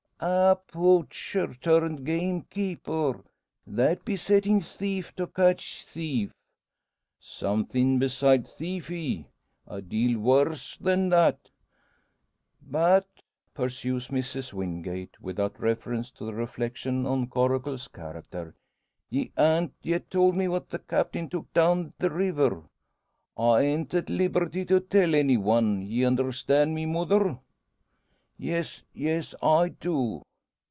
"Ah! 0.23 0.53
poacher 0.53 1.51
turned 1.55 2.05
gamekeeper! 2.05 3.23
That 3.65 4.05
be 4.05 4.15
settin' 4.15 4.61
thief 4.61 5.15
to 5.15 5.25
catch 5.25 5.83
thief!" 5.83 6.31
"Somethin' 7.19 7.97
besides 7.97 8.53
thief, 8.53 8.89
he! 8.89 9.25
A 9.65 9.81
deal 9.81 10.19
worse 10.19 10.77
than 10.77 11.09
that!" 11.09 11.49
"But," 12.61 13.07
pursues 13.55 14.09
Mrs 14.09 14.53
Wingate, 14.53 15.19
without 15.19 15.59
reference 15.59 16.11
to 16.11 16.25
the 16.25 16.35
reflection 16.35 17.07
on 17.07 17.25
Coracle's 17.27 17.87
character, 17.87 18.53
"ye 19.09 19.31
han't 19.35 19.73
yet 19.81 20.11
tolt 20.11 20.35
me 20.35 20.47
what 20.47 20.69
the 20.69 20.77
Captain 20.77 21.29
took 21.29 21.51
down 21.51 21.93
the 21.97 22.11
river." 22.11 22.61
"I 23.35 23.61
an't 23.63 23.91
at 23.95 24.07
liberty 24.11 24.65
to 24.65 24.81
tell 24.81 25.15
any 25.15 25.37
one. 25.37 25.81
Ye 25.81 26.05
understand 26.05 26.75
me, 26.75 26.85
mother?" 26.85 27.39
"Yes, 28.43 28.81
yes; 28.91 29.35
I 29.43 29.69
do." 29.69 30.23